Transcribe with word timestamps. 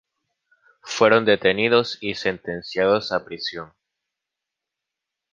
Fueron 0.81 1.25
detenidos 1.25 1.99
y 2.01 2.15
sentenciados 2.15 3.11
a 3.11 3.23
prisión. 3.23 3.71